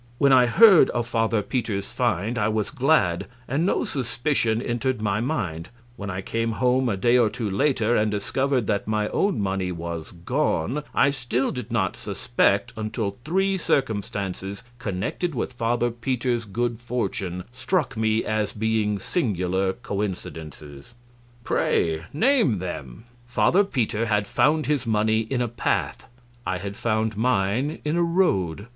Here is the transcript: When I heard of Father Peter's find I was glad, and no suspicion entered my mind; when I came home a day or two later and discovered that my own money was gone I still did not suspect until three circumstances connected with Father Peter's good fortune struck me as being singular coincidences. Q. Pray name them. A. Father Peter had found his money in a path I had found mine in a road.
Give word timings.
When 0.17 0.33
I 0.33 0.47
heard 0.47 0.89
of 0.89 1.05
Father 1.05 1.43
Peter's 1.43 1.91
find 1.91 2.39
I 2.39 2.47
was 2.47 2.71
glad, 2.71 3.27
and 3.47 3.67
no 3.67 3.85
suspicion 3.85 4.59
entered 4.59 4.99
my 4.99 5.19
mind; 5.21 5.69
when 5.95 6.09
I 6.09 6.21
came 6.21 6.53
home 6.53 6.89
a 6.89 6.97
day 6.97 7.19
or 7.19 7.29
two 7.29 7.47
later 7.51 7.95
and 7.95 8.09
discovered 8.09 8.65
that 8.65 8.87
my 8.87 9.09
own 9.09 9.39
money 9.39 9.71
was 9.71 10.09
gone 10.11 10.81
I 10.95 11.11
still 11.11 11.51
did 11.51 11.71
not 11.71 11.95
suspect 11.95 12.73
until 12.75 13.17
three 13.23 13.59
circumstances 13.59 14.63
connected 14.79 15.35
with 15.35 15.53
Father 15.53 15.91
Peter's 15.91 16.45
good 16.45 16.79
fortune 16.79 17.43
struck 17.53 17.95
me 17.95 18.25
as 18.25 18.53
being 18.53 18.97
singular 18.97 19.71
coincidences. 19.73 20.95
Q. 21.43 21.43
Pray 21.43 22.03
name 22.11 22.57
them. 22.57 23.03
A. 23.03 23.31
Father 23.31 23.63
Peter 23.63 24.07
had 24.07 24.25
found 24.25 24.65
his 24.65 24.87
money 24.87 25.19
in 25.29 25.43
a 25.43 25.47
path 25.47 26.07
I 26.43 26.57
had 26.57 26.75
found 26.75 27.15
mine 27.15 27.79
in 27.85 27.95
a 27.95 28.01
road. 28.03 28.65